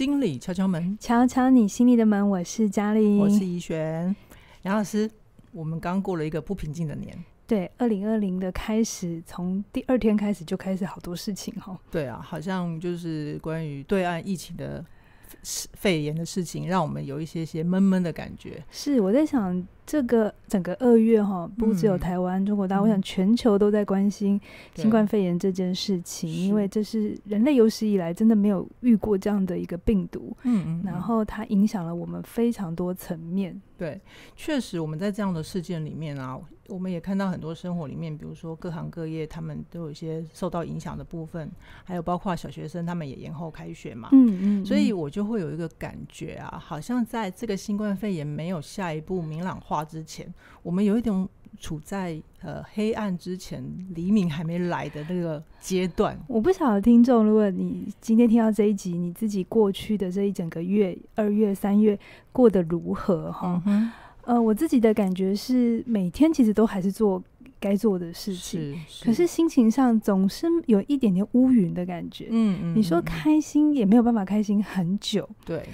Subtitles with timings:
[0.00, 2.26] 心理敲敲门，敲敲你心里的门。
[2.26, 4.16] 我是嘉玲，我是怡璇。
[4.62, 5.10] 杨老师，
[5.52, 7.14] 我们刚过了一个不平静的年。
[7.46, 11.78] 对，二零二零的开始，从第二天开始就开始好多事情哈。
[11.90, 14.82] 对啊，好像就是关于对岸疫情的
[15.74, 18.64] 肺炎的事情，让我们有一些些闷闷的感觉。
[18.70, 19.62] 是，我在想。
[19.90, 24.40] 这个整个二月哈，不只有台湾、嗯、中国大陆，我想全球都在关心
[24.76, 30.32] 新冠肺炎这件事情，因为这是人类有史以来真的没有遇过这样的一个病毒。
[30.44, 33.60] 嗯，嗯嗯，然后它影响了我们非常多层面。
[33.76, 34.00] 对，
[34.36, 41.50] 确实我们在这样的事件里面啊，我们也看到很多生活里面，比如说各行各业他们都有一些受到影响的部分，
[41.82, 44.10] 还有包括小学生他们也延后开学嘛。
[44.12, 53.62] 嗯嗯，嗯，所以我就会有一个感觉啊，好像在这个新冠肺炎没有下一步明朗化之前，我们有一种处在呃黑暗之前，
[53.94, 56.18] 黎明还没来的那个阶段。
[56.26, 61.98] 我不晓得听众，如果你今天听到这一集，你自己过去的这一整个月，二月、三月
[62.32, 63.30] 过得如何？
[63.32, 63.90] 哈、嗯，
[64.22, 67.22] 呃，我自己的感觉是，每天其实都还是做
[67.58, 72.28] 该做的事情，是是，可是心情上总是有一点点乌云的感觉。
[72.30, 75.28] 嗯嗯，你说开心也没有办法开心很久。
[75.44, 75.68] 对。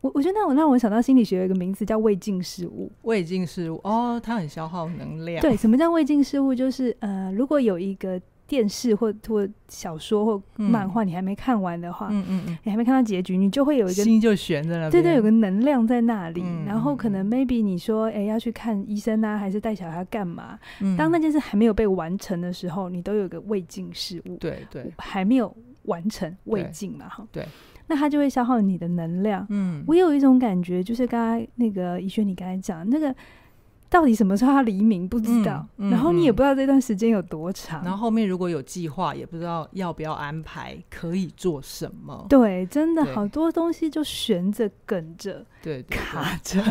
[0.00, 2.90] 我我觉得那我让我想到心理学有一个名词叫未尽事物。
[3.02, 5.40] 未尽事物哦，它很消耗能量。
[5.40, 6.54] 对，什么叫未尽事物？
[6.54, 14.90] 就是呃，如果有一个电视或或小说或漫画，你还没看完的话，嗯嗯嗯，你还没看到结局，你就会有一个心就悬在那里。
[14.90, 16.42] 对对，有个能量在那里。
[16.44, 20.58] 嗯、然后可能 maybe 你说，哎、欸，要去看医生啊，还是带小孩干嘛？
[20.80, 24.36] 嗯、当那件事还没有被完成的时候，你都有个未尽事物。
[24.36, 27.26] 对对，还没有完成，未尽嘛，哈。
[27.32, 27.44] 对。
[27.88, 29.44] 那它就会消耗你的能量。
[29.50, 33.14] 嗯，我有一种感觉，就是刚刚那个怡轩，你刚才讲那个，
[33.90, 42.26] 到底什么时候他黎明不知道，嗯嗯、然后你也不知道这段时间有多长，然后后面如果有计划，也不知道要不要安排，可以做什么。
[42.28, 46.62] 对，真的好多东西就悬着、梗着，对，卡着。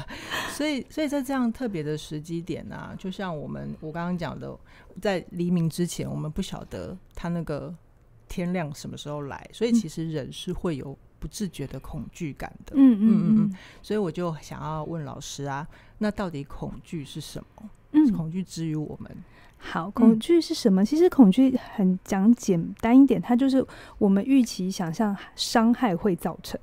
[0.52, 4.54] 所以，所以在这样特别的时机点呢、啊，就像我们我刚刚讲的，
[5.00, 7.74] 在黎明之前，我们不晓得他那个。
[8.28, 9.48] 天亮什么时候来？
[9.52, 12.74] 所以其实人是会有不自觉的恐惧感的。
[12.76, 13.56] 嗯嗯嗯嗯。
[13.82, 15.66] 所以我就想要问老师啊，
[15.98, 17.70] 那到底恐惧是什么？
[17.92, 19.10] 嗯，恐惧之于我们。
[19.58, 20.82] 好，恐惧是什么？
[20.82, 23.66] 嗯、其实恐惧很讲简单一点，它就是
[23.98, 26.60] 我们预期想象伤害会造成。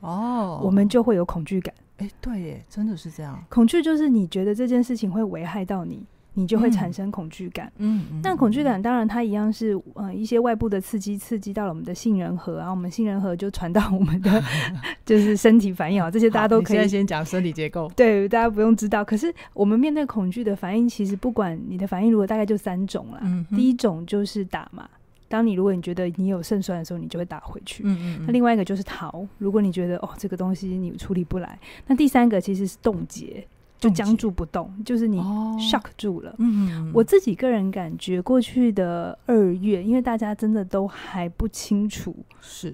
[0.00, 1.72] 哦，我们就会有恐惧感。
[1.98, 3.42] 哎、欸，对耶，真的是这样。
[3.48, 6.04] 恐惧就是你觉得这件事情会危害到你。
[6.34, 7.70] 你就会产生恐惧感。
[7.78, 14.42] 嗯，嗯，那恐惧感当然它一样是呃一些外部的刺激，刺激到了我们的杏仁核，然后我们杏仁核就传到我们的
[15.04, 16.76] 就是身体反应啊，这些大家都可以。
[16.76, 17.90] 现在先讲生理结构。
[17.94, 19.04] 对，大家不用知道。
[19.04, 23.20] 可是我们面对恐惧的反应，其实不管你的反应如果大概就三种啦。
[23.22, 23.44] 嗯。
[23.50, 24.88] 第一种就是打嘛，
[25.28, 27.82] 当你如果你觉得你有胜算的时候，你就会打回去。
[27.84, 28.24] 嗯，嗯嗯。
[28.26, 33.46] 那另外一个就是逃，如果你觉得哦这个东西你处理不来，那第三个其实是冻结。
[33.82, 35.18] 就僵住不动，就是你
[35.58, 36.32] shock 住了。
[36.38, 42.72] 嗯，我自己个人感觉，过去的二月，因为大家真的都还不清楚是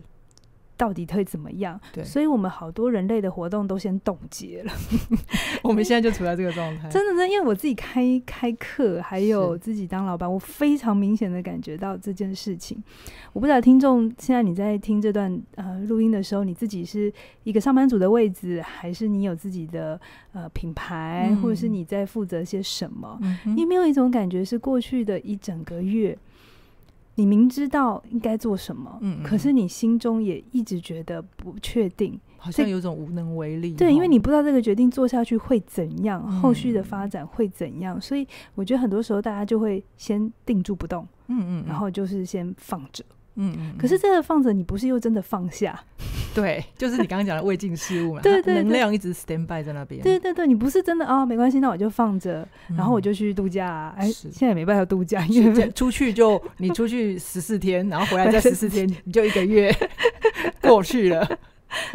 [0.78, 4.72] 到底会怎么样，对，所以我们好多人类的活动都先冻结了。
[5.62, 6.88] 我们现在就处在这个状态。
[6.88, 12.82] 真的，真的，因为我自己开开课，还有自己当老板，我非常明显的感觉到这件事情。
[13.34, 17.12] 我不知道听众现在你在听这段呃录音的时候，你自己是
[17.42, 20.00] 一个上班族的位置，还是你有自己的？
[20.34, 23.18] 呃，品牌，或者是你在负责些什么？
[23.22, 26.16] 嗯、你有没有一种感觉是过去的一整个月，
[27.18, 33.74] 你明知道应该做什么，嗯，可是你心中也一直觉得不确定，好像有种无能为力。
[33.74, 38.24] 对，因为你不知道这个决定做下去会怎样，嗯、后续的发展会怎样，所以
[38.54, 43.04] 我觉得很多时候大家就会先定住不动，嗯嗯，然后就是先放着。
[43.34, 45.84] 嗯，嗯，可是这个放着，你不是又真的放下？
[46.34, 50.00] 对， 就是你刚刚讲的未尽事物嘛，对，对对，能量一直 stand by 在那边。
[50.02, 52.46] 对对对，你不是真的啊、哦，没关系，那我就放着，
[52.76, 53.94] 然后我就去度假、啊。
[53.96, 59.74] 哎、嗯，现在也没办法度假，因为出去就 你出去十四天，然后回来再十四天，你就一个月
[60.62, 61.28] 过去了。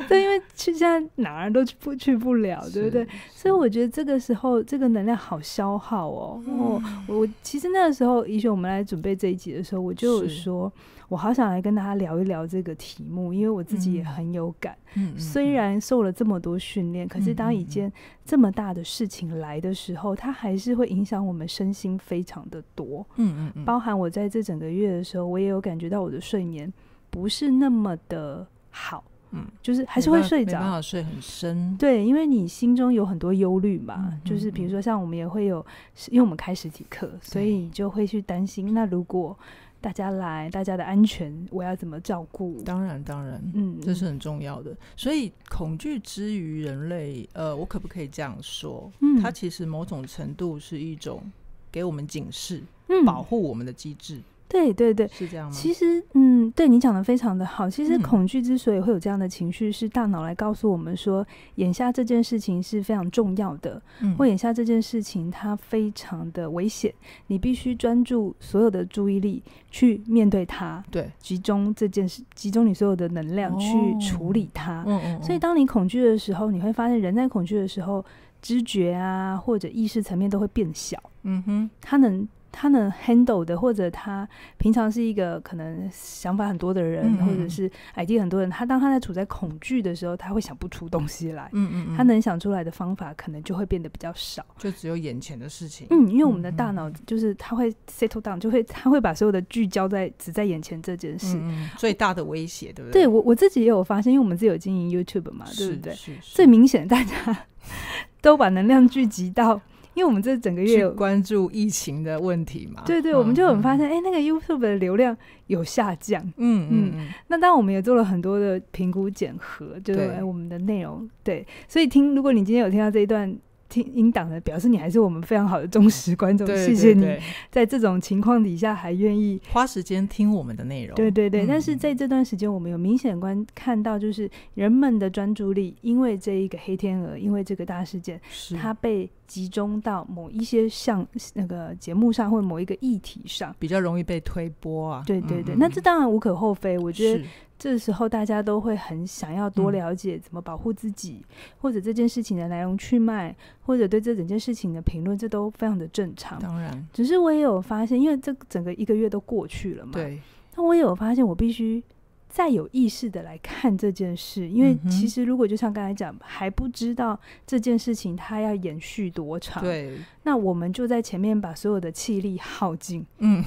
[0.07, 3.07] 对，因为去现在哪儿都去不去不了，对不对？
[3.33, 6.41] 所以我觉得这个时候这个能量好消耗哦。
[6.45, 6.59] 嗯、
[7.07, 10.71] 我我其实那个时候，怡璇我们来准备这一集的时候，我就有说。
[11.13, 14.75] 我好想来跟大家聊一聊这个题目，因为我自己也很有感。
[14.95, 17.94] 嗯，虽然受了这么多训练，嗯，可是当一件
[18.25, 23.06] 这么大的事情来的时候，嗯，它还是会影响我们身心非常的多。
[23.18, 26.74] 嗯嗯嗯，包含我在这整个月的时候，我也有感觉到我的睡眠
[27.12, 29.04] 不是那么的好。
[29.36, 31.77] 嗯，就是还是会睡着，没办法睡很深。
[31.77, 34.10] 对，因为你心中有很多忧虑嘛。
[34.12, 35.63] 嗯，就是比如说像我们也会有，
[36.10, 39.38] 因为我们开实体课，所以你就会去担心，那如果。
[39.83, 42.62] 大家来，大家的安全我要怎么照顾？
[42.63, 44.74] 当然，当然，嗯，这是很重要的。
[44.95, 48.89] 所以恐惧之于人类，呃，我可不可以这样说？
[49.01, 51.21] 嗯，它其实某种程度是一种
[51.69, 54.21] 给我们警示、嗯、保护我们的机制。
[54.53, 55.51] 对对对，是这样吗？
[55.51, 57.67] 其实，嗯，对你讲的非常的好。
[57.67, 66.94] 其实恐惧之所以会有这样的情绪，是大脑来告诉我们说，眼下这件事情是非常重要的，嗯、或眼下这件事情它非常的危险，
[67.25, 69.41] 你必须专注所有的注意力
[69.71, 73.67] 去面对它，对，集中这件事，集中你所有的能量去
[74.00, 74.81] 处理它。
[74.81, 75.23] 哦、嗯，嗯嗯。
[75.23, 78.05] 所以，当你恐惧的时候，你会发现人在恐惧的时候，
[78.39, 80.95] 知觉啊或者意识层面都会变小。
[81.23, 82.27] 嗯哼，它能。
[82.53, 84.25] 他能 handle 的，或者他
[84.57, 91.50] 平常是一个可能想法很多的人，嗯嗯或者是 idea 很多人，他当他在处在恐惧的时候，他会想不出东西来。
[91.51, 95.88] 嗯嗯，嗯，他能想出来的方法可能就会变得比较少，就只有眼前的事情。
[95.89, 101.35] 嗯，因为我们的大脑就是他会 settle down，就会他会把所有的聚焦在只在眼前这件事。
[101.41, 103.01] 嗯，最大的威胁，对不对？
[103.03, 105.95] 对我我自己也有发现，因为我们自己有经营 YouTube 嘛，对不对？
[106.21, 107.45] 最明显，大家
[108.21, 109.59] 都把能量聚集到。
[109.94, 113.94] 因为我们这整个月有关注疫情的问题嘛，对对，我们就很发现，哎、嗯。
[113.94, 115.16] 嗯欸，那个 YouTube 的流量
[115.48, 123.36] 有下降，嗯嗯，嗯，那当然我们也做了很多的评估检核，就是哎，我们的内容，对，所以听，如果你今天有听到这一段。
[123.74, 127.18] 听音档的表示你还是我们非常好的忠实观众，谢谢你
[127.50, 130.96] 在这种情况底下还愿意花时间听我们的内容。
[130.96, 138.22] 对对对，但是在这段时间，我们有明显观看到，就是人们的专注力，因为这一个黑天鹅，因为这个大事件，
[138.62, 141.04] 它被集中到某一些像
[141.34, 145.04] 那个节目上，或者某一个议题上，比较容易被推波啊。
[145.08, 147.24] 对对对，那这当然无可厚非，我觉得。
[147.63, 156.38] 这时候大家都会很想要多了解怎么保护自己，嗯，或者这件事情的来龙去脉，或者对这整件事情的评论，这都非常的正常。
[156.42, 160.19] 当然，只是我也有发现，因为这整个一个月都过去了嘛，对。
[160.57, 161.81] 那我也有发现，我必须
[162.27, 167.18] 再有意识的来看这件事，因为其实如果就像刚才讲，还不知道
[167.48, 173.42] 这件事情它要延续多长，对，那我们就在前面把所有的气力耗尽，嗯。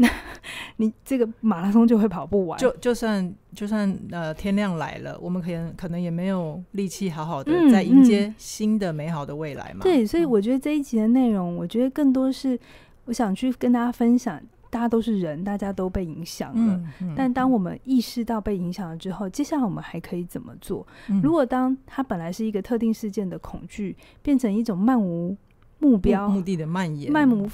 [0.00, 0.08] 那
[0.76, 9.80] 你这个马拉松就会跑不完，就就算就算呃天亮来了，我们可能可能也没有力气好好的再迎接新的美好的未来嘛。
[9.80, 12.56] 嗯嗯、对，所以我觉得这一集的内容，我觉得更多是
[13.06, 14.40] 我想去跟大家分享，
[14.70, 16.74] 大家都是人，大家都被影响了。
[16.76, 20.86] 嗯嗯、但当我们意识到被影响了之后，接下来我们还可以怎么做？
[21.08, 25.36] 嗯、如果当它本来是一个特定事件的恐惧，变成一种漫无
[25.80, 27.48] 目标、目的的蔓延，漫无。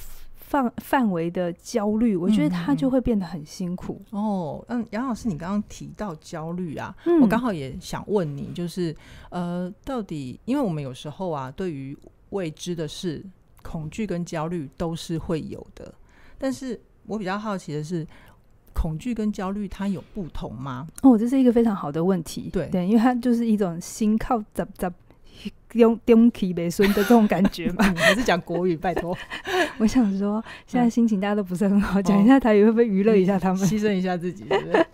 [0.55, 4.01] 范范围的焦虑，我觉得他就会变得很辛苦。
[4.13, 8.95] 嗯、哦，嗯，杨老师，你刚刚提到焦虑啊，嗯、我刚好也想问你，就是
[9.31, 11.99] 呃，到底因为我们有时候啊，对于
[12.31, 13.21] 未知的事，
[13.65, 15.93] 恐惧跟焦虑都是会有的。
[16.39, 18.07] 但是我比较好奇的是，
[18.73, 20.87] 恐惧跟焦虑它有不同吗？
[21.03, 22.49] 哦，这是一个非常好的问题。
[22.53, 24.93] 对对，因为它就是一种心靠杂杂。
[25.75, 28.77] 用丢起北孙的这种感觉嘛， 还是讲国语？
[28.77, 29.17] 拜托，
[29.79, 34.87] 我想说，现在心情大家都不是很好，讲、嗯、一下台语会不会娱乐一下他们， 牺牲一下自己，是不对？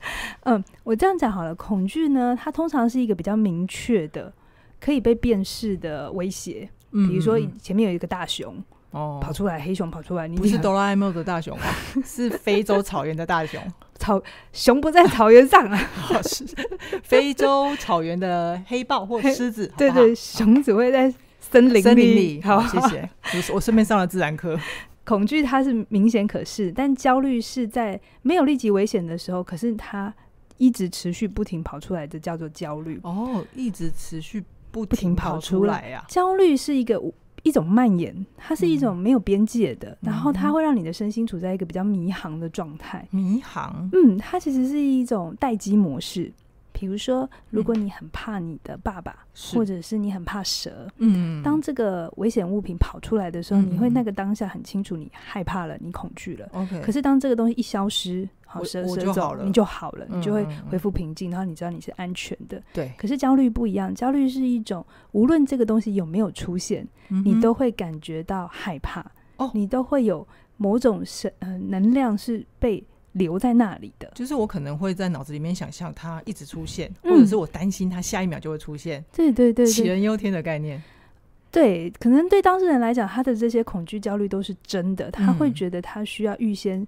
[0.45, 1.55] 嗯，我这样讲好了。
[1.55, 4.33] 恐惧呢，它通常是一个比较明确的、
[4.81, 6.69] 可以被辨识的威胁。
[6.93, 8.57] 嗯，比如说前面有一个大熊
[8.93, 11.65] 哦，跑出来，黑熊跑出来，你不是哆啦 A 梦的大熊吗？
[12.05, 13.61] 是非洲草原的大熊。
[14.01, 14.21] 草
[14.53, 15.79] 熊不在草原上啊，
[16.25, 16.45] 是
[17.03, 19.71] 非洲草原的黑豹或狮子。
[19.77, 22.41] 对对，熊只会在森林里。
[22.43, 23.09] 好，谢谢。
[23.51, 24.59] 我我顺便上了自然课。
[25.05, 30.13] 恐惧它是明显可视，但焦虑是在没有立即危险的时候，可是它
[30.57, 32.99] 一直持续不停跑出来的叫做焦虑。
[33.03, 36.05] 哦，一直持续不停跑出来呀。
[36.09, 37.01] 焦虑是一个。
[37.43, 43.07] 一种蔓延，它是一种没有边界的，嗯、然后它会让你的身心处在一个比较迷航的状态。
[43.11, 46.33] 迷航，嗯，它其实是一种待机模式。
[46.73, 56.49] 比如说，如果你很怕你的爸爸，嗯、或者是你很怕蛇，嗯，当这个危险物品跑出来的时候，嗯、你会那个当下很清楚，你害怕了，你恐惧了。
[56.53, 58.27] OK，可是当这个东西一消失。
[58.53, 62.61] 好，蛇蛇走了，你就好了，你就会恢复平静，然后你知道你是安全的。
[62.73, 62.91] 对。
[62.99, 66.85] 可是焦虑不一样，焦虑是一种无论这个东西有没有出现，
[67.25, 69.07] 你都会感觉到害怕。
[69.37, 69.49] 哦。
[69.55, 70.27] 你都会有
[70.57, 74.11] 某种神呃能量是被留在那里的。
[74.17, 79.05] 就是我可能会在脑子里面想象它一直出现，或者是我担心它下一秒就会出现。
[79.13, 79.65] 对对对。
[79.65, 80.83] 杞人忧天的概念。
[81.53, 86.85] 对，可能对当事人来讲，他的这些恐惧、焦虑都是真的，他会觉得他需要预先。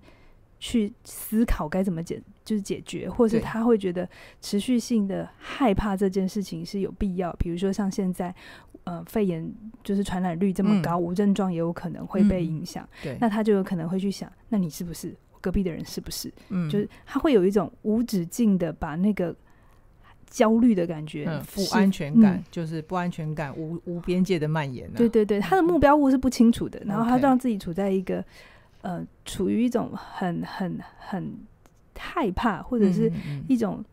[0.65, 4.09] 去思考该怎么解，就是解决，或是他会觉得
[4.41, 7.33] 持续性的害怕这件事情是有必要。
[7.33, 8.33] 比如说像现在，
[8.85, 9.45] 呃，肺炎
[9.83, 12.85] 就是传染率这么高，嗯、无症状也有可能会被影响。
[12.85, 16.33] 嗯、对，那他就有可能会去想，那你是不是隔壁的人是不是？
[16.51, 19.35] 嗯，就是他会有一种无止境的把那个
[20.31, 24.95] 焦虑的感觉，嗯，不安全感，嗯、就是不安全感无无边界的蔓延、啊。
[24.95, 28.25] 对对对，他的目标物是不清楚的，然后他让自己处在一个
[28.83, 31.37] 呃，处于一种很很很
[31.97, 33.11] 害怕或者是
[33.49, 33.85] 一种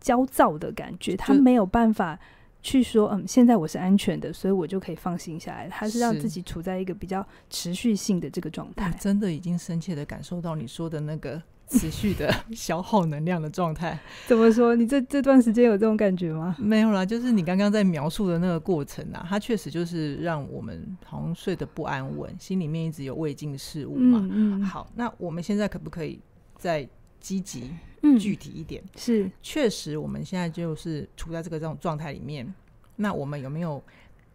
[0.00, 2.18] 焦躁的感觉，嗯嗯嗯，他没有办法。
[2.60, 5.68] 去说，嗯，现在我是安全的，所以我就可以放心下来。
[5.68, 8.90] 他是让自己处在一个比较持续性的这个状态。
[8.98, 13.98] 真的已经深切的感受到你说的那个持续的消耗能量的状态。
[14.26, 14.74] 怎么说？
[14.74, 16.56] 你这这段时间有这种感觉吗？
[16.58, 24.18] 没有啦，就是你刚刚在描述的那个过程啊，它确实就是让我们好像睡得不安稳，心里面一直有未尽事物嘛。
[24.30, 24.62] 嗯，嗯。
[24.62, 26.20] 好，那我们现在可不可以
[26.56, 26.88] 再
[27.20, 27.70] 积极？
[28.02, 32.54] 嗯，具体一点是，确实我们现在就是处在这个这种状态里面。
[32.94, 33.82] 那我们有没有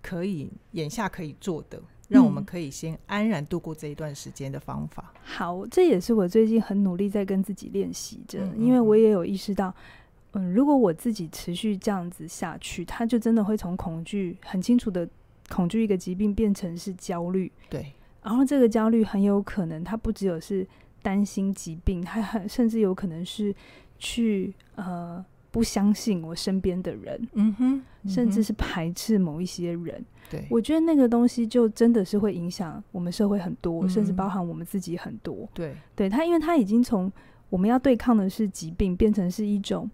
[0.01, 1.81] 可以眼下可以做的，
[2.13, 5.13] 让我们可以先安然度过这一段时间的方法？
[5.13, 9.73] 嗯，好，这也是我最近很努力在跟自己练习着，嗯嗯嗯，因为我也有意识到，
[10.33, 15.07] 嗯，如果我自己持续这样子下去，他就真的会从恐惧很清楚的
[15.49, 17.51] 恐惧一个疾病变成是焦虑。
[17.69, 17.91] 对，
[18.21, 20.67] 然后这个焦虑很有可能它不只有是。
[21.03, 23.53] 担心疾病，还很甚至有可能是
[23.99, 25.21] 去呃
[25.53, 30.03] 不相信我身边的人，嗯哼，嗯哼，甚至是排斥某一些人。
[30.27, 35.47] 对，我觉得那个东西就真的是会影响我们社会很多，嗯，甚至包含我们自己很多。
[35.53, 37.11] 对，对他，因为他已经从
[37.51, 39.87] 我们要对抗的是疾病，变成是一种。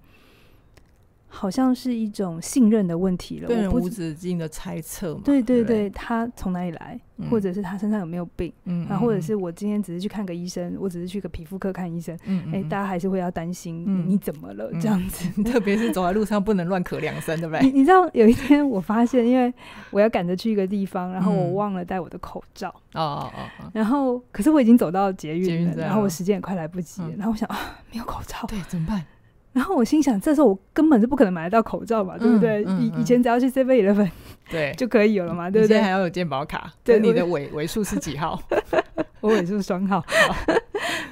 [1.32, 5.22] 好像是一种信任的问题了，对人无止境的猜测嘛。
[5.24, 15.30] 对对对，他从哪里来，嗯，或者是他身上有没有病，嗯，然后或者是我今天只是去看个医生，我只是去个皮肤科看医生，嗯，哎，大家还是会要担心，嗯，你怎么了，嗯，这样子。
[15.44, 17.62] 特别是走在路上不能乱咳两声，对不对？
[17.62, 19.54] 你你知道有一天我发现，因为
[19.92, 29.06] 我要赶着去一个地方，然后我忘了戴我的口罩，哦哦哦，然后可是我已经走到捷运了，然后我时间也快来不及了，然后我想啊，没有口罩，对，怎么办？
[29.52, 32.64] 然后我心想，这时候我根本是不可能买得到口罩嘛，嗯、对不对？
[32.82, 34.10] 以、以前只要去 Seven Eleven
[34.50, 35.76] 对就可以有了嘛，对不对？
[35.76, 38.42] 现在还要有健保卡， 对，你的尾尾数是几号？
[39.22, 40.04] 我尾数双号。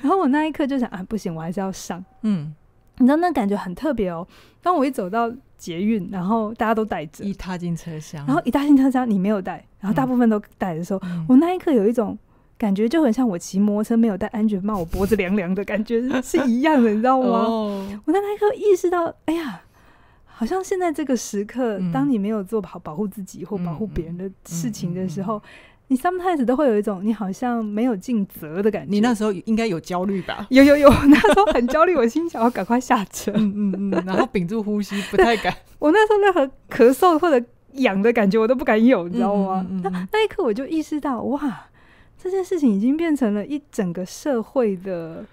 [0.02, 2.04] 然后我那一刻就想啊，不行，我还是要上。
[2.22, 2.54] 嗯，
[2.98, 4.26] 你知道那感觉很特别哦。
[4.62, 12.18] 当我一走到捷运，然后大家都戴着，一踏进车厢，然后一踏进车厢，你没有戴，然后大部分都戴的时候，嗯、我那一刻有一种。
[12.58, 17.28] 感觉就很像我骑摩托车没有戴安全帽，我脖子凉凉的感觉 是一样的，你知道吗？
[17.28, 19.62] 哦、我在那一刻意识到，哎呀，
[20.26, 25.42] 好像现在这个时刻，嗯、当你没有做好保护自己或保护别人的事情的时候，
[25.90, 28.92] 你 sometimes 都会有一种你好像没有尽责的感觉。
[28.92, 30.48] 你那时候应该有焦虑吧？
[30.50, 35.54] 有有有，那时候很焦虑，我心想要赶快下车，嗯嗯嗯，然后屏住呼吸，不太敢。
[35.80, 39.66] 我那时候任何咳嗽或者痒的感觉我都不敢有，你知道吗？
[39.70, 41.66] 嗯嗯嗯、那那一刻我就意识到，哇！
[42.18, 45.24] 这件事情已经变成了一整个社会的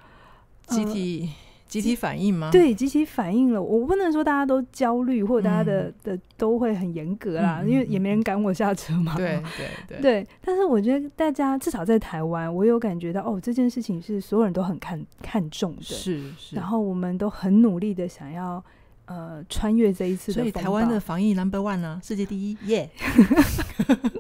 [0.67, 1.35] 集体、呃、
[1.67, 2.51] 集体反应吗？
[2.53, 3.61] 对，集体反应了。
[3.63, 9.17] 我不能说大家都焦虑，或者大家的、嗯、的都会很严格啦，嗯、因为也没人赶我下车嘛。
[9.17, 10.27] 对对对，对。
[10.45, 15.83] 但是我觉得大家至少在台湾，我有感觉到哦，这件事情是所有人都很看看重的。
[15.83, 16.55] 是是。
[16.55, 18.63] 然后我们都很努力的想要
[19.07, 24.11] 呃穿越这一次的，所以台湾的防疫 number one 呢，世界第一，耶、 yeah！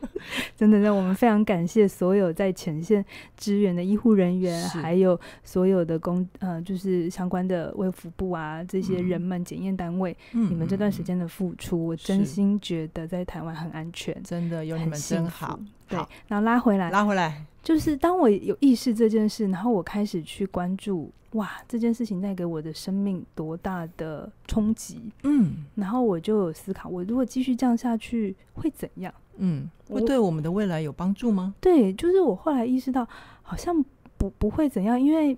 [0.56, 3.04] 真的，让我们非常感谢所有在前线
[3.36, 15.48] 支援的医护人员，还有所有的工呃，就是相关的卫福部啊，这些人们检验单位，嗯，你们这段时间的付出，嗯，我真心觉得在台湾很安全，真的有你们真好。
[15.48, 15.98] 好，对，
[16.28, 29.12] 然后拉回来，拉回来，就是当我有意识这件事，然后我开始去关注，哇，这件事情带给我的生命多大的冲击，嗯，然后我就有思考，我如果继续这样下去会怎样？
[29.38, 31.54] 嗯，会对我们的未来有帮助吗？
[31.58, 33.08] 对，就是我后来意识到，
[33.42, 33.82] 好像
[34.18, 35.36] 不不会怎样，因为，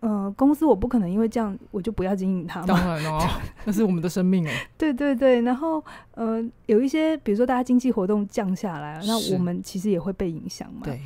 [0.00, 2.66] 呃，公司我不可能因为这样我就不要经营它嘛。
[2.66, 3.18] 当然哦，
[3.64, 4.68] 那是我们的生命哎。
[4.76, 10.82] 对对对，然后呃，有一些比如说大家经济活动降下来，那我们其实也会被影响嘛。
[10.84, 11.00] 对。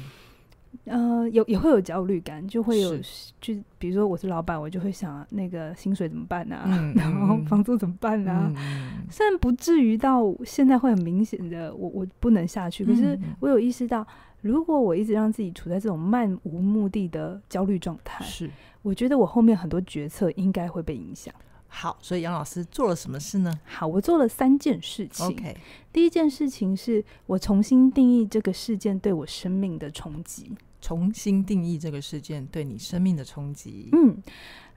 [0.90, 2.96] 呃，有也会有焦虑感，就会有，
[3.40, 8.52] 就比如说我是老板，我就会想那个薪水怎么办啊，嗯、 然后房租怎么办啊？
[8.56, 14.06] 嗯、虽然不至于到现在会很明显的，我我不能下去，可是我有意识到，
[14.40, 18.50] 如果我一直让自己处在这种漫无目的的焦虑状态，是，
[18.82, 21.34] 我觉得我后面很多决策应该会被影响。
[21.70, 23.52] 好，所以杨老师做了什么事呢？
[23.66, 25.26] 好，我做了三件事情。
[25.26, 25.54] OK，
[25.92, 30.50] 第一件事情是我重新定义这个事件对我生命的冲击。
[30.80, 33.88] 重新定义这个事件对你生命的冲击。
[33.92, 34.16] 嗯，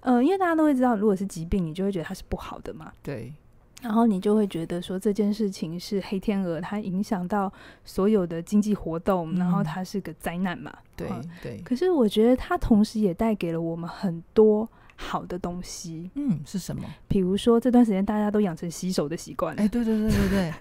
[0.01, 2.91] 呃，因为大家都会知道，如果是疾病，你就会觉得它是不好的嘛。
[3.03, 3.33] 对。
[3.81, 7.51] 然后你就会觉得说这件事情是黑天鹅，它影响到
[7.83, 10.71] 所有的经济活动，嗯、然后它是个灾难嘛。
[10.95, 11.09] 对
[11.41, 11.59] 对。
[11.65, 16.11] 可是我觉得它同时也带给了我们很多好的东西。
[16.13, 16.83] 嗯，是什么？
[17.07, 19.55] 比如说这段时间大家都养成洗手的习惯。
[19.55, 20.53] 哎，对对对对对。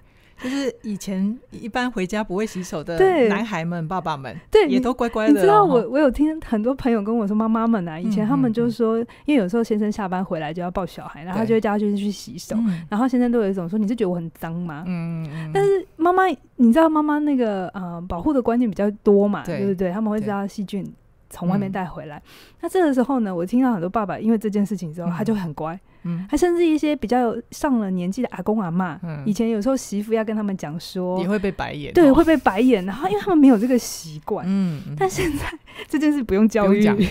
[0.43, 5.33] 就是以前一般回家不会洗手的男孩们、爸爸们，对，也都乖乖的。
[5.33, 12.55] 你知道我，我有听很多朋友跟我说，妈妈们啊，以前他们就说，因为有时候先生下班回来就要抱小孩，然后他就会叫他去去洗手，
[12.89, 14.83] 然后先生都有一种说，你是觉得我很脏吗？
[14.87, 15.51] 嗯嗯。
[15.53, 16.23] 但是妈妈，
[16.55, 19.91] 你知道妈妈那个呃保护的观念比较多嘛，对不对？
[19.91, 20.83] 他们会知道细菌
[21.29, 22.21] 从外面带回来。
[22.61, 25.79] 那这个时候呢，我听到很多爸爸因为这件事情之后，他就很乖。
[26.03, 35.45] 嗯，还甚至一些比较上了年纪的阿公阿妈，嗯，以前有时候媳妇要跟他们讲说，也会被白眼，对，会被白眼，然后因为他们没有这个习惯，嗯，但现在
[35.87, 37.07] 这件事不用教育，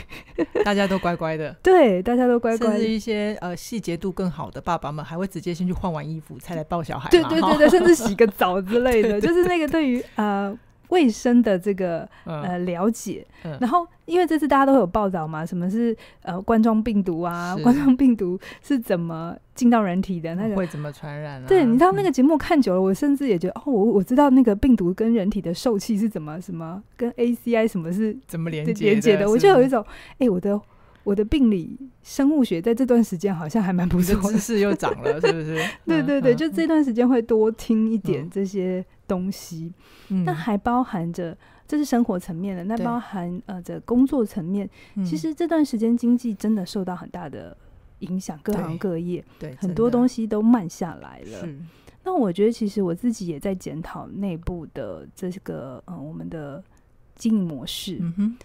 [0.64, 10.56] 大家都乖乖的， 对，大家都乖乖，甚至一些呃细节度更好的爸爸们，还会直接先去换完衣服才来抱小孩，对对对对，甚至洗个澡之类的， 就是那个对于呃。
[10.90, 13.26] 卫生的这个呃了解，
[13.61, 17.56] 然后因为这次大家都有报道嘛，什么是呃冠状病毒啊？
[17.62, 20.35] 冠状病毒是怎么进到人体的？
[20.35, 21.47] 那个会怎么传染啊？
[21.49, 29.28] 对，你知道那个节目看久了，我甚至也觉得、嗯、哦，我我知道那个病毒跟人体的受气是怎么什么，跟 ACI 什么是怎么连接连接的？
[29.28, 29.85] 我就有一种
[30.18, 30.61] 哎，我的
[31.04, 35.56] 我的病理生物学在这段时间好像还蛮不错，知识又长了，是不是？
[35.87, 38.85] 对对对，嗯、就这段时间会多听一点这些。
[39.11, 39.73] 东西，
[40.25, 41.37] 那还包含着，
[41.67, 44.71] 这是生活层面的，那包含呃这工作层面。
[45.05, 47.57] 其实这段时间经济真的受到很大的
[47.99, 51.49] 影响，各行各业，对，很多东西都慢下来了。
[52.05, 56.62] 那我觉得，其实我自己也在检讨内部的这个呃我们的
[57.17, 57.99] 经营模式。
[58.00, 58.37] 嗯哼，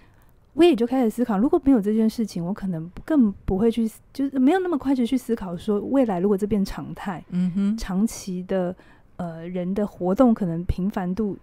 [0.53, 8.75] 我也就开始思考，如果没有这件事情，我可能更不会去，就是没有那么快就去思考说，未来如果这变常态，嗯哼，长期的。
[9.17, 11.37] 呃，人的活动可能频繁度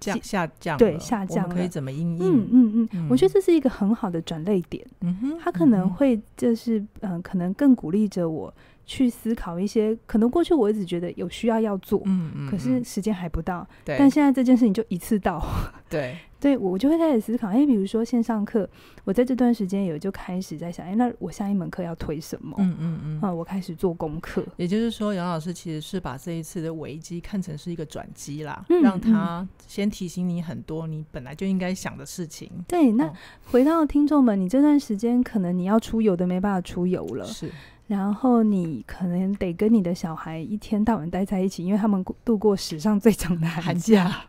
[0.00, 2.26] 降下降，对下降，可以怎么应对？
[2.26, 4.84] 嗯嗯嗯，我觉得这是一个很好的转类点。
[5.00, 8.52] 嗯哼，他可能会就是嗯、呃，可能更鼓励着我
[8.84, 15.40] 去思考一些可能过去我一直觉得有需要要做，嗯嗯，可是时间还不到，对，但现在这件事情就一次到，
[15.88, 16.16] 对。
[16.42, 18.68] 对，我就会开始思考，哎，比如说线上课，
[19.04, 22.56] 我在这段时间有就开始在想，哎，那我下一门课要推什么？
[22.58, 24.44] 嗯嗯嗯，啊，我开始做功课。
[24.56, 32.50] 也就是说，杨老师其实是把这一次的危机看成是一个转机啦，嗯、让他先提醒你很多你本来就应该想的事情。
[32.66, 33.08] 对，那
[33.52, 37.48] 回到听众们，你这段时间可能你要出游的没办法出游了，是，
[37.86, 44.26] 然后你可能得跟你的小孩一天到晚待在一起，因为他们度过史上最长的寒假。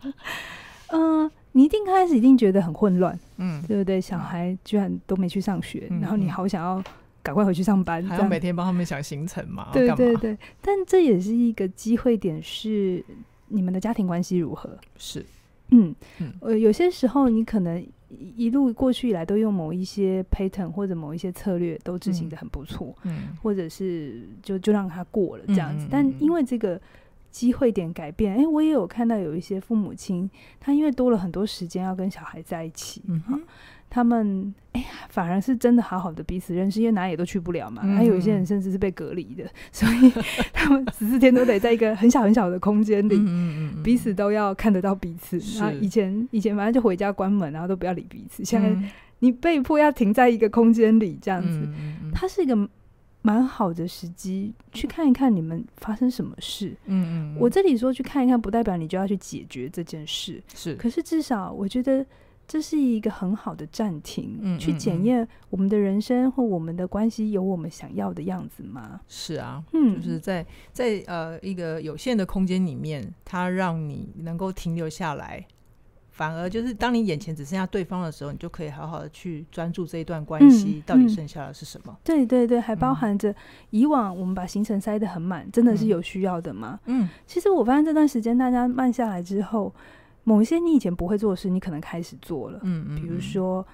[0.89, 1.32] 嗯。
[1.56, 4.02] 你一定开始一定觉得很混乱，嗯，对不对？
[4.02, 6.84] 小孩居然都没去上学，嗯、然后你好想要
[7.22, 9.70] 赶快回去上班，还要每天帮他们想行程嘛？
[9.72, 10.38] 对对对。
[10.62, 13.06] 但这也是一个机会点，是
[13.48, 14.78] 你们的家庭关系如何？
[14.98, 15.24] 是，
[15.70, 16.34] 嗯嗯。
[16.42, 17.86] 呃，有些时候你可能
[18.36, 25.88] 一路过去以来都用某一些 pattern 或者某一些策略都执行的很不错，嗯，嗯或者是就就让他过了这样子。
[25.89, 26.82] 但因为这个。
[27.34, 33.41] 机会点改变，哎、欸，我也有看到有一些父母亲，他因为多了很多时间要跟小孩在一起，嗯哼，
[33.89, 37.96] 他们哎呀、欸，反而是真的好好的彼此认识，因为哪里都去不了嘛，嗯、哼。
[37.98, 39.43] 还有一些人甚至是被隔离的，
[39.74, 40.13] 所以
[40.54, 45.38] 他们十四天都得在一个很小很小的空间里，嗯嗯彼此都要看得到彼此。
[45.60, 48.72] 那是以前以前反正就回家关门，然后都不要理彼此，现在
[49.19, 51.67] 你被迫要停在一个空间里这样子，
[52.13, 52.69] 它是一个。
[53.24, 56.76] 蛮好的时机去看一看你们发生什么事。
[56.86, 60.44] 嗯嗯，我这里说去看一看，不代表你就要去解决这件事。
[60.54, 62.06] 是，可是至少我觉得
[62.46, 69.00] 这是一个很好的暂停，嗯，去检验我们的人生或我们的关系有我们想要的样子吗？
[69.08, 75.46] 是啊，嗯，就是在在呃一个有限的空间里面，它让你能够停留下来。
[76.15, 81.97] 反而就是当你眼前只剩下对方的时候，你就可以好好的去专注这一段关系到底剩下的是什么。
[82.04, 83.34] 对对对，还包含着
[83.71, 86.80] 以往我们把行程塞得很满，真的是有需要的吗？
[86.86, 89.73] 嗯，其实我发现这段时间大家慢下来之后，
[90.23, 92.60] 某一些你以前不会做的事，你可能开始做了。
[92.62, 93.65] 嗯嗯，比如说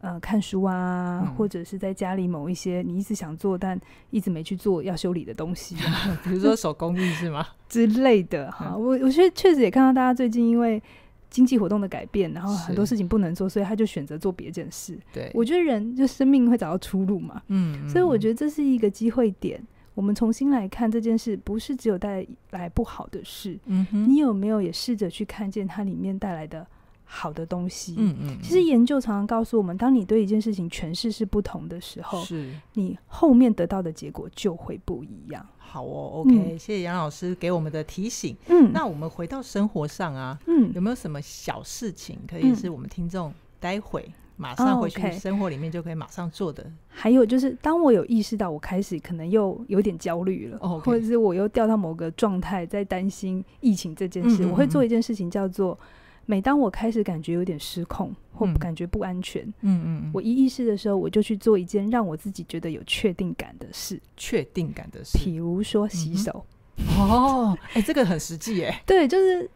[0.00, 5.76] 呃看书啊，嗯、或者是在家里某一些你一直想做但一直没去做要修理的东西，
[6.24, 7.46] 比如说手工艺是吗？
[7.68, 8.76] 之类的哈。
[8.76, 10.82] 我我觉得确实也看到大家最近因为。
[11.36, 14.98] 经济活动的改变，然后很多事情不能做，所以他就选择做别件事。
[15.12, 17.42] 对，我觉得人就生命会找到出路嘛。
[17.48, 23.58] 嗯，嗯，所以我觉得这是一个机会点，我们重新来看这件事，不是只有带来不好的事。
[23.66, 26.66] 嗯哼，你有没有也试着去看见它里面带来的
[27.08, 27.94] 好的东西。
[27.96, 35.46] 嗯嗯，其实研究常常告诉我们，当你对一件事情诠释是不同的时候，是你后面得到的结果就会不一样。
[35.56, 38.36] 好哦，OK，嗯，谢谢杨老师给我们的提醒。
[38.48, 46.64] 嗯，那我们回到生活上啊，嗯，有没有什么小事情可以是我们听众待会马上回去生活里面就可以马上做的？
[46.88, 55.78] 还有就是，当我有意识到我开始可能又有点焦虑了，或者是我又掉到某个状态，在担心疫情这件事，嗯嗯嗯，我会做一件事情叫做。
[56.26, 64.00] 每当我开始感觉有点失控或感觉不安全，嗯我一意识的时候，我就去做一件让我自己觉得有确定感的事。
[64.16, 66.44] 确定感的事，比如说洗手。
[66.76, 68.82] 嗯、哦，哎、欸，这个很实际哎。
[68.84, 69.48] 对，就是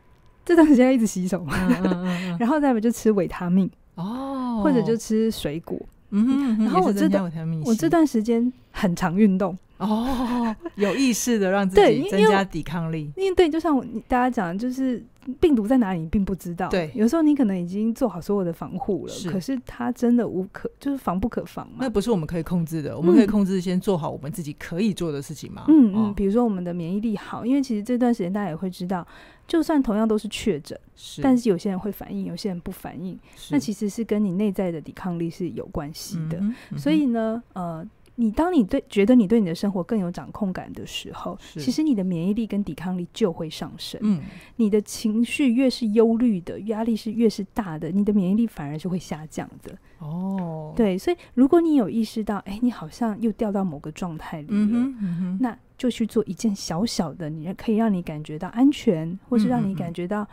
[0.45, 5.79] 这段时间一直洗手嘛，嗯嗯嗯、 然后再不就吃维他命哦，或者就吃水果。
[6.11, 7.31] 嗯，然后我这段
[7.65, 9.57] 我这段时间很常运动。
[9.81, 13.11] 哦，有意识的让自己增加抵抗力。
[13.17, 15.03] 因为对，就像我大家讲，就是
[15.41, 16.69] 病毒在哪里你并不知道。
[16.69, 21.79] 对，有时候你可能已经做好所有的防护了，是，可是它真的无可，就是防不可防嘛。
[21.81, 25.65] 那不是我们可以控制的，我们可以控制先做好我们自己可以做的事情嘛。
[25.69, 29.07] 嗯嗯，比如说我们的免疫力好，因为其实这段时间大家也会知道，
[29.49, 33.19] 就算同样都是确诊，是，但是有些人会反应，有些人不反应，
[33.51, 36.37] 那其实是跟你内在的抵抗力是有关系的。
[36.39, 37.83] 嗯嗯、所以呢，呃。
[38.21, 43.99] 你当你对觉得你对你的生活更有掌控感的时候，其实你的免疫力跟抵抗力就会上升。
[44.03, 44.21] 嗯，
[44.57, 49.73] 你的情绪越是忧虑的，压力是越是大的，你的免疫力反而是会下降的。
[50.01, 60.29] 哦，对，所以如果你有意识到，哎，你好像又掉到某个状态里了，嗯嗯，那就去做一件小小的，你可以让你感觉到安全，或是让你感觉到。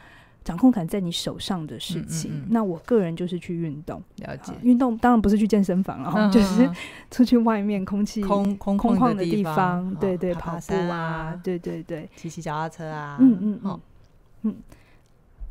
[0.47, 4.01] 掌控感在你手上的事情，嗯嗯嗯，那我个人就是去运动。
[4.19, 6.71] 了解，运动当然不是去健身房，然后 就是
[7.11, 13.81] 出去外面空气空空空旷的地方，方，对对，爬跑步啊，对对对，骑骑脚踏车啊，嗯嗯嗯，
[14.43, 14.55] 嗯，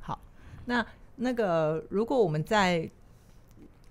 [0.00, 0.18] 好。
[0.64, 2.90] 那那个，如果我们在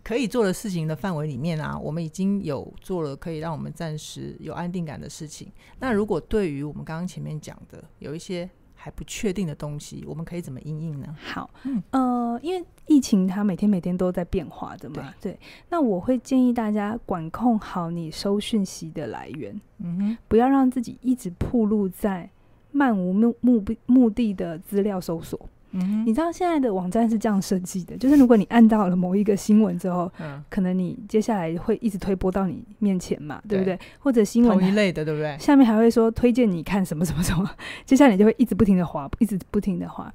[0.04, 5.52] 可以做的事情的范围里面啊，我们已经有做了可以让我们暂时有安定感的事情。
[5.78, 8.50] 那如果对于我们刚刚前面讲的有一些。
[8.86, 11.08] 还不确定的东西，我们可以怎么应应呢？
[11.20, 15.40] 好，嗯，呃，因为疫情它每天每天都在变化的嘛，对，对。
[15.72, 22.30] 那我会建议大家管控好你收讯息的来源，嗯哼，不要让自己一直暴露在
[22.72, 25.50] 漫无目目目的的资料搜索。
[25.76, 33.78] 嗯，你知道现在的网站是这样设计的，就是如果你按到了某一个新闻之后，嗯，可能你接下来会一直推播到你面前嘛，对不对？
[34.00, 35.38] 或者新闻同一类的，对不对？
[35.40, 37.50] 下面还会说推荐你看什么什么什么，
[37.86, 40.14] 接下来你就会一直不停的滑，一直不停的滑。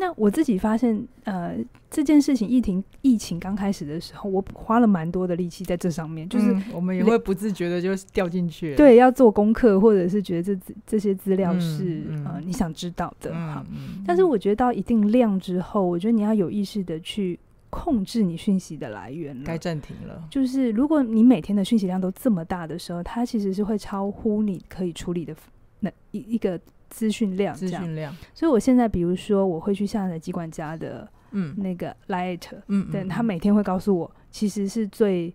[0.00, 1.54] 那我自己发现，呃，
[1.90, 8.74] 这件事情疫情疫情刚开始的时候，我花了蛮多的力气在这上面，就是、嗯、我们也会不自觉的就掉进去。
[8.76, 13.30] 对，要做功课，或者是觉得这这些资料是、嗯嗯、呃你想知道的。
[13.34, 13.66] 嗯、好，
[14.06, 20.24] 但是我觉得到一定量之后，我觉得你要有意识的去控制你讯息的来源，该暂停了。
[20.30, 25.36] 就是如果你每天的讯息量都这么大的时候，它其实是会超乎你可以处理的
[25.80, 26.58] 那一一个。
[26.90, 28.14] 资讯量，资讯量。
[28.34, 35.32] 所以我现在，比如说，我会去下载机管家的，嗯，那个 Light，嗯，对，他每天会告诉我，其实是最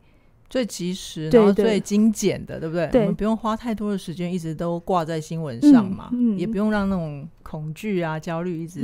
[0.49, 2.87] 最及时，然后最精简的，对不对？
[2.89, 8.83] 对，我们不用花太多的时间，一直都挂在新闻上嘛，嗯，也不用让那种恐惧啊、焦虑一直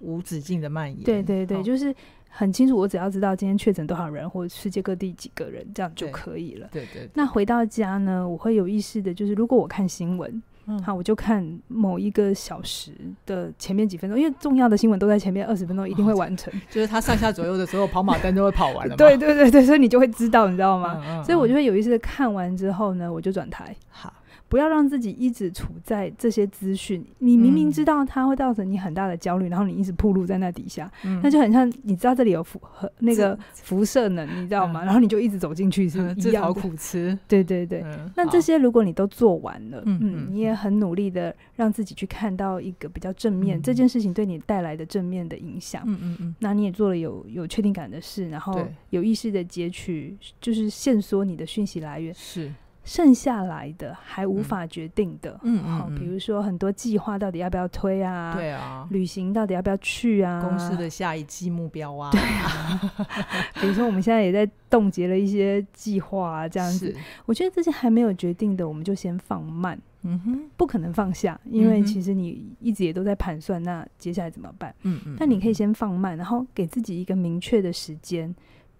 [0.00, 1.04] 无止境的蔓延。
[1.04, 1.94] 对对对，就是
[2.28, 6.68] 很清楚，我只要知道今天确诊多少人，或者世界各地几个人，这样就可以了。
[6.72, 7.08] 对对。
[7.14, 10.42] 那回到家呢，我会有意识的，就是如果我看新闻。
[10.68, 12.92] 嗯、好，我就看某一个小时
[13.24, 16.52] 的前面几分钟，因为重要的新闻都在前面二十分钟，一定会完成。
[16.52, 18.94] 哦、就是他上下左右的时候， 跑马灯都会跑完了。
[18.96, 20.96] 对对对对，所以你就会知道，你知道吗？
[20.98, 23.74] 嗯嗯嗯，所以我就会有意识的看完之后呢，我就转台。
[23.88, 24.12] 好。
[24.48, 34.82] 不要让自己一直处在这些资讯，你明明知道它会造成你很大的焦虑，嗯，然后你一直暴露在那底下，嗯，那就很像你知道这里有辐和那个辐射能，你知道吗？
[34.84, 37.18] 然后你就一直走进去，是一样的，自讨苦吃。
[37.28, 52.50] 对对对，嗯，那这些如果你都做完了，嗯，嗯，你也很努力的让自己去看到一个比较正面，嗯，这件事情对你带来的正面的影响，嗯嗯嗯，那你也做了有有确定感的事，然后有意识的截取，就是限缩你的讯息来源是。
[52.88, 58.32] 剩下来的还无法决定的，嗯嗯，嗯，比如说很多计划到底要不要推啊？
[58.34, 60.40] 对啊，旅行到底要不要去啊？
[60.40, 62.10] 公司的下一季目标啊？
[62.10, 62.80] 对啊，
[63.60, 66.96] 比如说我们现在也在冻结了一些计划啊，这样子。
[67.26, 69.78] 我觉得这些还没有决定的，我们就先放慢。
[70.04, 74.74] 嗯哼，不可能放下，因为其实你一直也都在盘算，那接下来怎么办？
[74.84, 78.34] 嗯嗯，那你可以先放慢，然后给自己一个明确的时间。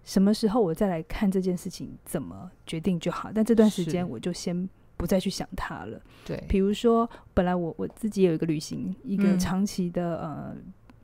[0.09, 4.67] 什么时候我再来看这件事情怎么决定就好，但这段时间我就先
[4.97, 6.01] 不再去想它了。
[6.25, 10.55] 对，比如说本来我我自己有一个旅行，一个长期的、嗯、呃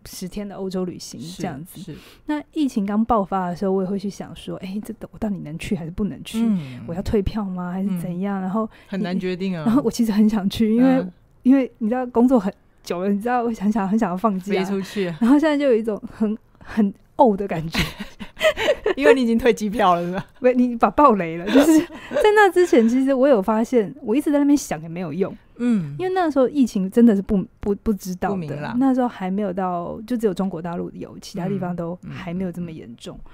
[0.07, 1.79] 十天的欧洲旅行这样子。
[1.79, 1.95] 是。
[2.25, 6.39] 那疫情刚爆发的时候，我也会去想说，哎、欸，这我到底能去还是不能去？
[6.41, 7.71] 嗯、我要退票吗？
[7.71, 8.41] 还是怎样？
[8.41, 9.63] 嗯、然后很难决定啊。
[9.67, 11.13] 然后我其实很想去，因为、嗯、
[11.43, 15.05] 因为你知道工作很久了，你知道我想想很想要放假，飞出去。
[15.19, 17.79] 然后现在就有一种很很呕的感觉。
[18.95, 20.25] 因为你已经退机票了，是吧？
[20.39, 21.45] 不，你把爆雷了。
[21.45, 21.79] 就是
[22.11, 25.35] 在那之前，其实我有发现，我一直在那边想也没有用。
[25.57, 33.17] 嗯，因为那时候疫情真的是不不不知道的，那时候还没有到，就只有中国大陆有，其他地方都还没有这么严重。
[33.17, 33.31] 嗯嗯、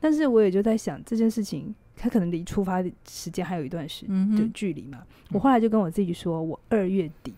[0.00, 4.06] 但是我也就在想，这件事情它可能离出发的时间还有一段时
[4.38, 4.98] 就距离嘛。
[5.32, 7.34] 我后来就跟我自己说，我二月底。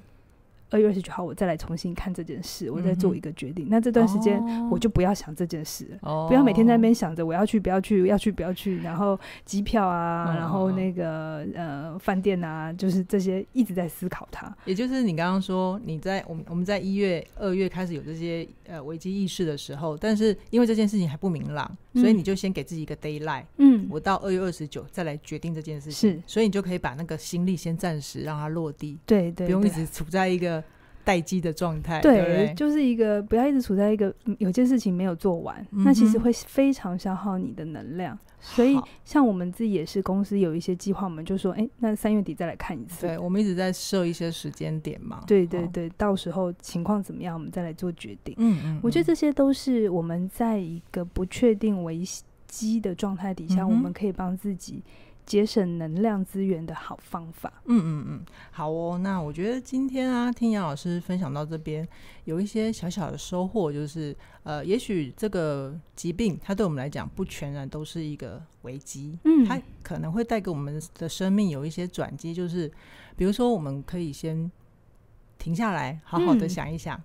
[0.70, 3.66] 二月二十九号，我再来重新看这件事，我再做一个决定。
[3.66, 8.80] 嗯、那这段时间，我就不要想这件事，哦、不要每天在那边想着我要去，不要去，要去，不要去。
[8.82, 14.54] 然后机票啊，嗯、然后那个呃饭店啊，就是这些一直在思考它。
[14.64, 26.10] 也就是你刚刚说，你在我们我们在一月、二月开始有这些呃危机意识的时候，但是因为这件事情还不明朗，嗯、所以你就先给自己一个 d a y l i g h t 嗯，我到二月二十九再来决定这件事情。
[26.12, 28.98] 是，所以你就可以把那个心力先暂时让它落地。
[29.06, 30.62] 对，对对，不用一直处在一个。
[31.06, 38.18] 待机的状态，对，对对，就是一个不要一直处在一个有件事情没有做完，嗯、那其实会非常消耗你的能量。
[38.40, 43.06] 所以，像我们自己也是公司有一些计划，我们就说，哎、欸，那三月底再来看一次。
[43.06, 45.22] 对，我们一直在设一些时间点嘛。
[45.26, 48.34] 对对对，到时候情况怎么样，我们再来做决定。
[48.38, 52.02] 嗯，嗯嗯，我觉得这些都是我们在一个不确定危
[52.46, 54.82] 机的状态底下，嗯、我们可以帮自己。
[55.26, 57.52] 节省能量资源的好方法。
[57.64, 58.96] 嗯嗯嗯，好哦。
[58.98, 61.86] 那我觉得今天啊，听杨老师分享到这边，
[62.24, 72.70] 有一些小小的收获，就是呃，也许这个疾病它对我们来讲不全然都是一个危机，嗯，它可能会带给我们的生命有一些转机，就是
[73.16, 74.48] 比如说我们可以先
[75.38, 77.02] 停下来，好好的想一想，嗯、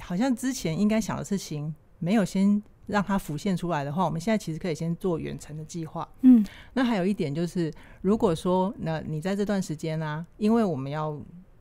[0.00, 2.60] 好像之前应该想的事情没有先。
[2.86, 6.08] 让它浮现出来的话，我们现在其实可以先做远程的计划。
[6.22, 11.18] 嗯，那还有一点就是，如果说那你在这段时间呢、啊，因为我们要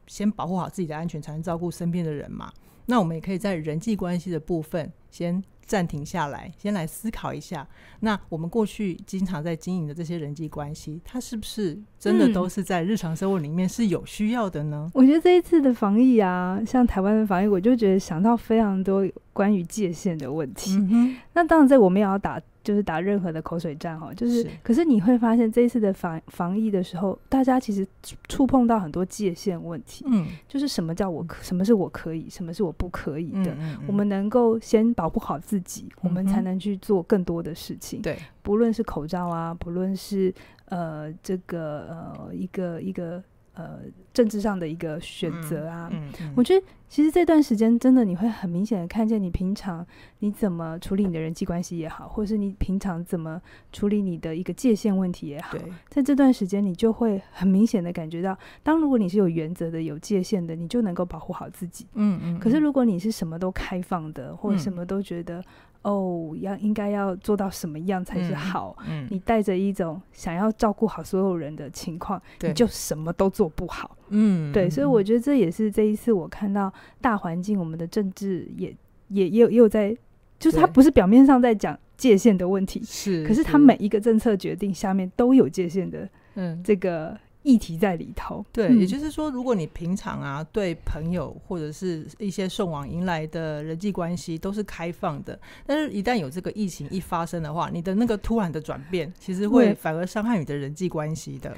[0.07, 2.51] 先保护好自己的安全，才能照顾身边的人嘛，
[2.85, 5.43] 那我们也可以在人际关系的部分先。
[5.65, 7.67] 暂停下来，先来思考一下。
[8.01, 14.83] 那我们过去经常在经营的这些人际关系，它是不是真的都是在日常生活里面是有需要的呢？
[14.87, 20.75] 嗯，我觉得这一次的防疫啊，像台湾的防疫，我就觉得想到非常多关于界限的问题。
[20.91, 21.15] 嗯。
[21.33, 22.41] 那当然，在我们也要打。
[22.63, 27.85] 就是打任何的口水战哈，就是，是可是你会发现这一次的防防疫的时候，大家其实
[28.29, 30.05] 触碰到很多界限问题。
[30.07, 33.53] 嗯，就是什么叫我可，什么是我可以，什么是我不可以的。
[33.53, 38.01] 嗯嗯嗯，我们能够先保护好自己，我们才能去做更多的事情。
[38.01, 40.33] 对，不论是口罩啊，不论是
[40.65, 43.21] 呃这个呃一个一个。
[43.55, 49.83] 呃，政治上的一个选择啊，嗯、我觉得其实这段时间真的你会很明显的看见，你平常
[50.19, 55.57] 你怎么处理你的人际关系也好，或是你平常怎么处理你的一个界限问题也好，
[55.89, 61.87] 在这段时间你就会很明显的感觉到，当如果你是有原则的、有界限的，你就能够保护好自己。
[61.95, 62.35] 嗯嗯。
[62.35, 65.39] 嗯可是如果你是什么都开放的，或者什么都觉得。
[65.39, 65.45] 嗯
[65.83, 68.73] 哦，要应该要做到什么样才是好？
[68.87, 73.97] 嗯，嗯，你带着一种想要照顾好所有人的情况，你就什么都做不好。
[74.09, 78.75] 嗯，对，所以我觉得这也是这一次我看到大环境，我们的政治也
[79.09, 79.95] 也也有也有在，
[80.39, 87.17] 就是它不是表面上在讲界限的问题，是，可是它每一个政策决定下面都有界限的，嗯，这个。
[87.45, 101.53] 议题在里头，对，嗯、也就是说，如果你平常啊对朋友或者是一些送往迎来的人际关系都是开放的，但是一旦有这个疫情一发生的话，你的那个突然的转变，其实会反而伤害你的人际关系的。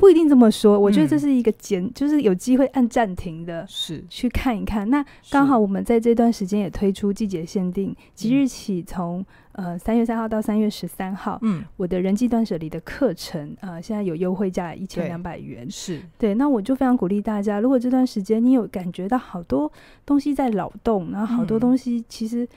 [0.00, 4.88] 不一定这么说，我觉得这是一个简，嗯、就是有机会按暂停的，是去看一看。
[4.88, 16.34] 那刚好我们在这段时间也推出季节限定，即日起从呃三月三号到三月十三号，嗯，我的人际断舍离的课程，呃，现在有优惠价一千两百元，是对。
[16.34, 19.70] 那我就非常鼓励大家，如果这段时间你有感觉到好多
[20.06, 22.48] 东西在扰动，然后好多东西其实。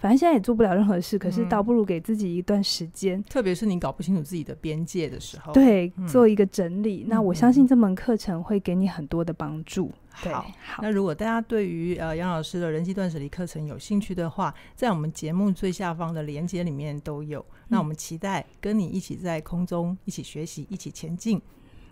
[0.00, 7.04] 反正现在也做不了任何事，可是倒不如给自己一段时间，嗯，特别是你搞不清楚自己的边界的时候，对，嗯、做一个整理。
[7.06, 9.92] 那我相信这门课程会给你很多的帮助。
[10.08, 17.40] 好，对好，那如果大家对于呃杨老师的人际断舍离课程有兴趣的话，在我们节目最下方的链接里面都有。
[17.40, 21.40] 嗯、那我们期待跟你一起在空中一起学习，一起前进。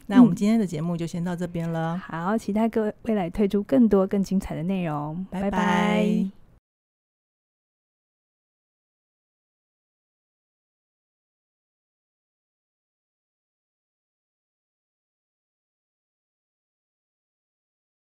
[0.07, 1.99] 那我们今天的节目就先到这边了。
[1.99, 5.27] 好，期待各位未来推出更多更精彩的内容。
[5.31, 5.51] 拜拜。
[5.51, 6.38] 拜拜。